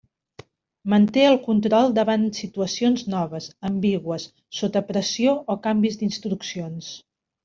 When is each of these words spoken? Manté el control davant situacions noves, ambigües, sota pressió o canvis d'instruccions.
Manté 0.91 1.25
el 1.31 1.35
control 1.47 1.91
davant 1.97 2.23
situacions 2.37 3.03
noves, 3.15 3.49
ambigües, 3.69 4.25
sota 4.61 4.83
pressió 4.87 5.35
o 5.55 5.57
canvis 5.69 5.99
d'instruccions. 6.01 6.89